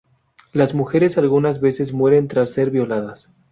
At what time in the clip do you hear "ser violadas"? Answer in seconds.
2.53-3.29